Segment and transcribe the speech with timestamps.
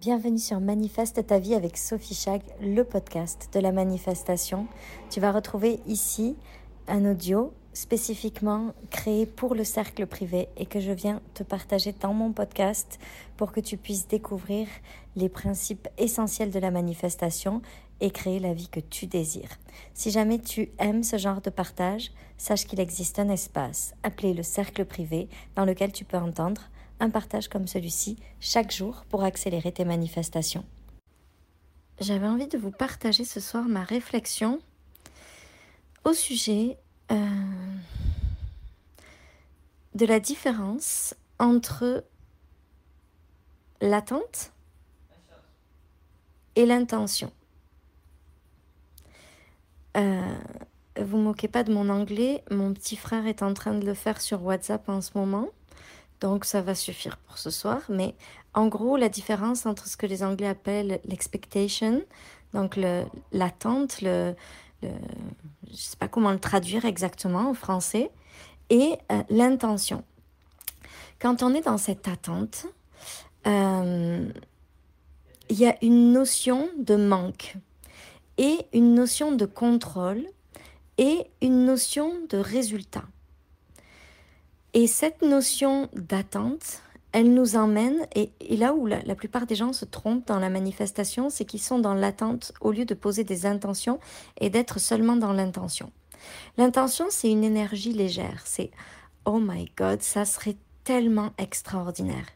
[0.00, 4.66] Bienvenue sur Manifeste ta vie avec Sophie Chag, le podcast de la manifestation.
[5.10, 6.36] Tu vas retrouver ici
[6.88, 12.14] un audio spécifiquement créé pour le cercle privé et que je viens te partager dans
[12.14, 12.98] mon podcast
[13.36, 14.68] pour que tu puisses découvrir
[15.16, 17.60] les principes essentiels de la manifestation
[18.00, 19.58] et créer la vie que tu désires.
[19.92, 24.44] Si jamais tu aimes ce genre de partage, sache qu'il existe un espace appelé le
[24.44, 26.69] cercle privé dans lequel tu peux entendre
[27.00, 30.64] un partage comme celui-ci chaque jour pour accélérer tes manifestations.
[32.00, 34.60] J'avais envie de vous partager ce soir ma réflexion
[36.04, 36.78] au sujet
[37.10, 37.16] euh,
[39.94, 42.04] de la différence entre
[43.80, 44.52] l'attente
[46.56, 47.32] et l'intention.
[49.96, 50.38] Euh,
[50.98, 54.20] vous moquez pas de mon anglais, mon petit frère est en train de le faire
[54.20, 55.48] sur WhatsApp en ce moment.
[56.20, 57.80] Donc ça va suffire pour ce soir.
[57.88, 58.14] Mais
[58.54, 62.02] en gros, la différence entre ce que les Anglais appellent l'expectation,
[62.52, 62.78] donc
[63.32, 64.34] l'attente, le,
[64.82, 68.10] je ne sais pas comment le traduire exactement en français,
[68.70, 70.04] et euh, l'intention.
[71.20, 72.66] Quand on est dans cette attente,
[73.46, 74.28] euh,
[75.48, 77.56] il y a une notion de manque
[78.38, 80.24] et une notion de contrôle
[80.98, 83.04] et une notion de résultat.
[84.72, 86.82] Et cette notion d'attente,
[87.12, 91.28] elle nous emmène, et, là où la, plupart des gens se trompent dans la manifestation,
[91.28, 93.98] c'est qu'ils sont dans l'attente au lieu de poser des intentions
[94.40, 95.90] et d'être seulement dans l'intention.
[96.56, 98.70] L'intention, c'est une énergie légère, c'est
[99.24, 102.26] Oh my God, ça serait tellement extraordinaire.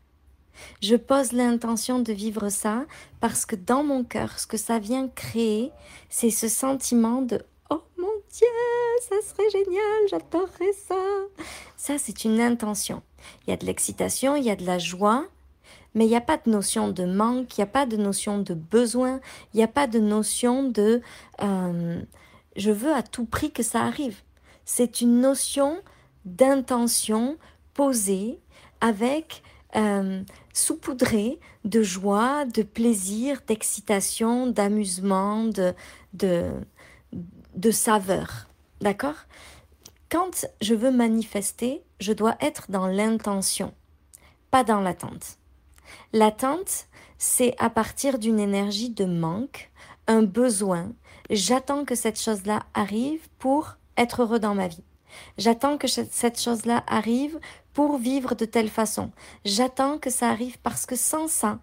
[0.81, 2.85] Je pose l'intention de vivre ça
[3.21, 5.71] parce que dans mon cœur, ce que ça vient créer,
[6.09, 7.43] c'est ce sentiment de
[8.37, 8.49] Dieu,
[9.01, 10.97] ça serait génial, j'adorerais ça.
[11.77, 13.01] Ça, c'est une intention.
[13.47, 15.27] Il y a de l'excitation, il y a de la joie,
[15.95, 18.39] mais il n'y a pas de notion de manque, il n'y a pas de notion
[18.39, 19.21] de besoin,
[19.53, 21.01] il n'y a pas de notion de
[21.43, 22.03] euh,
[22.57, 24.23] je veux à tout prix que ça arrive.
[24.65, 25.81] C'est une notion
[26.25, 27.37] d'intention
[27.73, 28.41] posée
[28.81, 29.45] avec
[29.77, 35.73] euh, saupoudrée de joie, de plaisir, d'excitation, d'amusement, de,
[36.15, 36.51] de,
[37.55, 38.49] de saveur.
[38.81, 39.27] D'accord?
[40.11, 43.75] Quand je veux manifester, je dois être dans l'intention,
[44.51, 45.39] pas dans l'attente.
[46.13, 46.87] L'attente,
[47.19, 49.71] c'est à partir d'une énergie de manque,
[50.07, 50.93] un besoin.
[51.31, 54.85] J'attends que cette chose-là arrive pour être heureux dans ma vie.
[55.39, 57.39] J'attends que cette chose-là arrive
[57.73, 59.11] pour vivre de telle façon.
[59.45, 61.61] J'attends que ça arrive parce que sans ça,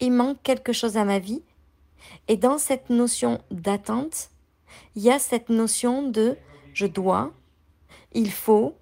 [0.00, 1.42] il manque quelque chose à ma vie.
[2.28, 4.30] Et dans cette notion d'attente,
[4.94, 6.36] il y a cette notion de
[6.74, 7.32] je dois,
[8.12, 8.74] il faut,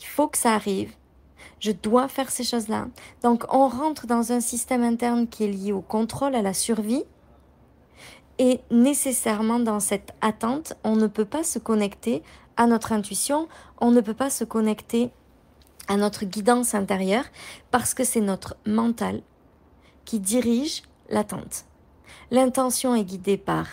[0.00, 0.94] il faut que ça arrive,
[1.60, 2.88] je dois faire ces choses-là.
[3.22, 7.04] Donc on rentre dans un système interne qui est lié au contrôle, à la survie.
[8.38, 12.22] Et nécessairement dans cette attente, on ne peut pas se connecter
[12.56, 13.48] à notre intuition,
[13.80, 15.10] on ne peut pas se connecter
[15.88, 17.24] à notre guidance intérieure
[17.70, 19.22] parce que c'est notre mental
[20.06, 21.66] qui dirige l'attente.
[22.30, 23.66] L'intention est guidée par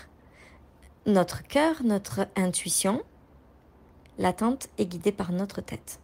[1.07, 3.01] notre cœur, notre intuition,
[4.17, 5.99] l'attente est guidée par notre tête.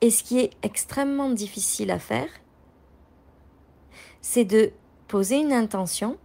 [0.00, 2.28] Et ce qui est extrêmement difficile à faire,
[4.20, 4.72] c'est de
[5.08, 6.16] poser une intention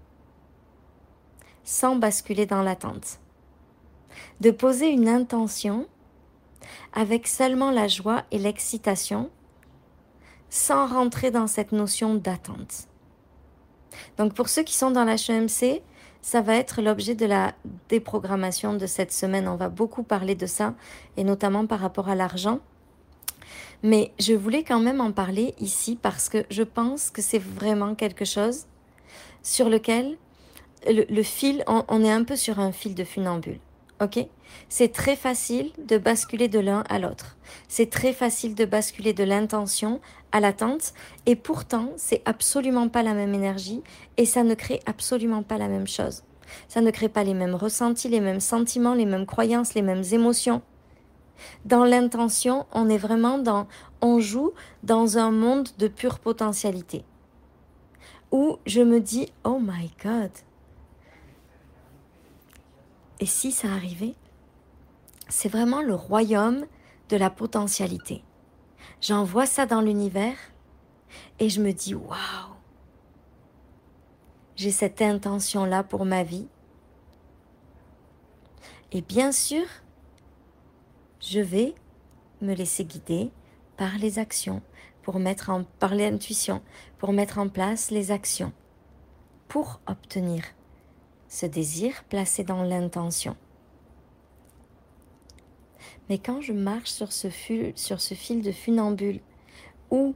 [1.63, 3.19] sans basculer dans l'attente.
[4.39, 5.87] De poser une intention
[6.93, 9.31] avec seulement la joie et l'excitation
[10.49, 12.87] sans rentrer dans cette notion d'attente.
[14.17, 15.81] Donc pour ceux qui sont dans l'HEMC,
[16.21, 17.53] ça va être l'objet de la
[17.89, 19.47] déprogrammation de cette semaine.
[19.47, 20.73] On va beaucoup parler de ça,
[21.15, 22.59] et notamment par rapport à l'argent.
[23.83, 27.95] Mais je voulais quand même en parler ici parce que je pense que c'est vraiment
[27.95, 28.65] quelque chose
[29.43, 30.17] sur lequel
[30.87, 33.59] le, fil, on, est un peu sur un fil de funambule.
[34.01, 34.19] Ok?
[34.69, 37.37] C'est très facile de basculer de l'un à l'autre.
[37.67, 40.93] C'est très facile de basculer de l'intention à l'attente.
[41.25, 43.81] Et pourtant, c'est absolument pas la même énergie
[44.17, 46.23] et ça ne crée absolument pas la même chose.
[46.67, 50.03] Ça ne crée pas les mêmes ressentis, les mêmes sentiments, les mêmes croyances, les mêmes
[50.11, 50.61] émotions.
[51.65, 53.67] Dans l'intention, on est vraiment dans,
[54.01, 57.03] on joue dans un monde de pure potentialité.
[58.31, 60.31] Où je me dis, oh my God.
[63.19, 64.15] Et si ça arrivait
[65.29, 66.65] C'est vraiment le royaume
[67.09, 68.23] de la potentialité.
[69.01, 70.37] J'envoie ça dans l'univers
[71.39, 72.55] et je me dis waouh,
[74.55, 76.47] j'ai cette intention-là pour ma vie.
[78.91, 79.65] Et bien sûr,
[81.19, 81.75] je vais
[82.41, 83.31] me laisser guider
[83.77, 84.61] par les actions
[85.79, 86.61] par l'intuition,
[86.97, 88.51] pour mettre en place les actions
[89.47, 90.43] pour obtenir
[91.27, 93.35] ce désir placé dans l'intention.
[96.09, 97.73] Mais quand je marche sur ce, fil,
[98.41, 99.19] de funambule
[99.91, 100.15] où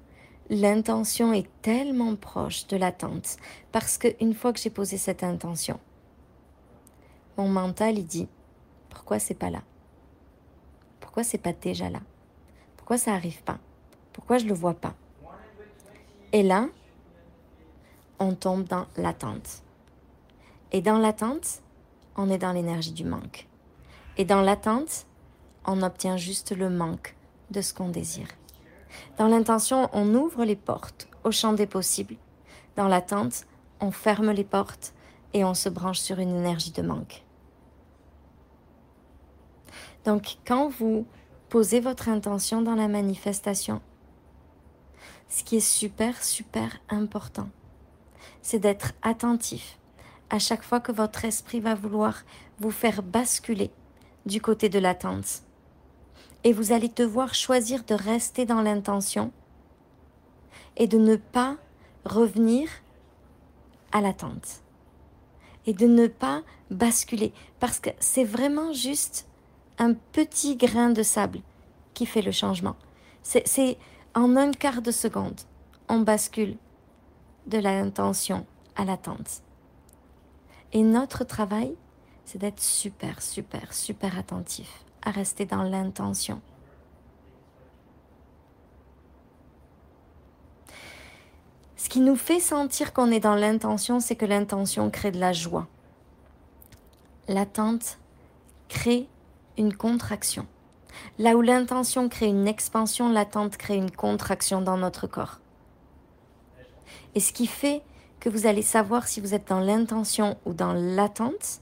[0.49, 3.37] l'intention est tellement proche de l'attente,
[3.71, 5.79] parce qu'une fois que j'ai posé cette intention,
[7.37, 8.27] mon mental il dit
[8.89, 9.63] pourquoi c'est pas là?
[10.99, 11.99] Pourquoi c'est pas déjà là?
[12.77, 13.59] Pourquoi ça arrive pas?
[14.13, 14.95] Pourquoi je le vois pas?
[16.33, 16.67] Et là,
[18.19, 19.63] on tombe dans l'attente.
[20.71, 21.61] Et dans l'attente,
[22.15, 23.47] on est dans l'énergie du manque.
[24.17, 25.05] Et dans l'attente,
[25.65, 27.15] on obtient juste le manque
[27.49, 28.27] de ce qu'on désire.
[29.17, 32.15] Dans l'intention, on ouvre les portes au champ des possibles.
[32.75, 33.45] Dans l'attente,
[33.81, 34.93] on ferme les portes
[35.33, 37.23] et on se branche sur une énergie de manque.
[40.05, 41.05] Donc quand vous
[41.49, 43.81] posez votre intention dans la manifestation,
[45.27, 47.49] ce qui est super, super important,
[48.41, 49.77] c'est d'être attentif
[50.31, 52.23] à chaque fois que votre esprit va vouloir
[52.59, 53.69] vous faire basculer
[54.25, 55.43] du côté de l'attente.
[56.43, 59.31] Et vous allez devoir choisir de rester dans l'intention
[60.77, 61.57] et de ne pas
[62.05, 62.69] revenir
[63.91, 64.61] à l'attente.
[65.65, 66.41] Et de ne pas
[66.71, 67.33] basculer.
[67.59, 69.27] Parce que c'est vraiment juste
[69.77, 71.41] un petit grain de sable
[71.93, 72.77] qui fait le changement.
[73.21, 73.77] C'est
[74.15, 75.41] en un quart de seconde,
[75.89, 76.57] on bascule
[77.47, 78.45] de l'intention
[78.75, 79.43] à l'attente.
[80.73, 81.75] Et notre travail,
[82.25, 86.41] c'est d'être super, super, super attentif à rester dans l'intention.
[91.75, 95.33] Ce qui nous fait sentir qu'on est dans l'intention, c'est que l'intention crée de la
[95.33, 95.67] joie.
[97.27, 97.97] L'attente
[98.69, 99.09] crée
[99.57, 100.47] une contraction.
[101.19, 105.39] Là où l'intention crée une expansion, l'attente crée une contraction dans notre corps.
[107.15, 107.81] Et ce qui fait
[108.21, 111.59] que vous allez savoir si vous êtes dans l'intention ou dans l'attente,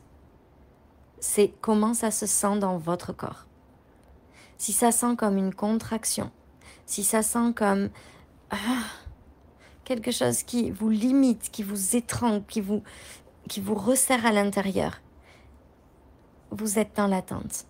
[1.19, 3.47] c'est comment ça se sent dans votre corps.
[4.57, 6.29] Si ça sent comme une contraction,
[6.85, 7.89] si ça sent comme
[8.51, 8.83] ah,
[9.85, 12.83] quelque chose qui vous limite, qui vous étrangle, qui vous,
[13.47, 15.01] qui vous resserre à l'intérieur,
[16.51, 17.65] vous êtes dans l'attente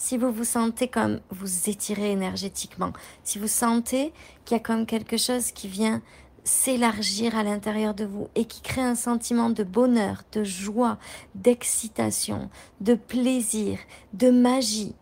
[0.00, 2.92] si vous vous sentez comme vous étirez énergétiquement,
[3.24, 4.12] si vous sentez
[4.44, 6.00] qu'il y a comme quelque chose qui vient
[6.44, 10.98] s'élargir à l'intérieur de vous et qui crée un sentiment de bonheur, de joie,
[11.34, 12.50] d'excitation,
[12.80, 13.78] de plaisir,
[14.12, 14.94] de magie,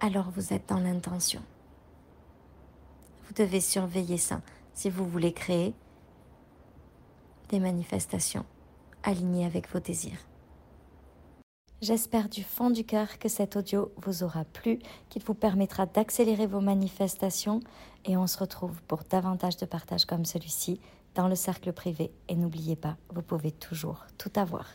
[0.00, 1.42] alors vous êtes dans l'intention.
[3.26, 4.42] Vous devez surveiller ça
[4.74, 5.74] si vous voulez créer
[7.48, 8.44] des manifestations
[9.02, 10.18] alignées avec vos désirs.
[11.84, 14.78] J'espère du fond du cœur que cet audio vous aura plu,
[15.10, 17.60] qu'il vous permettra d'accélérer vos manifestations
[18.06, 20.80] et on se retrouve pour davantage de partages comme celui-ci
[21.14, 22.10] dans le cercle privé.
[22.30, 24.66] Et n'oubliez pas, vous pouvez toujours tout avoir.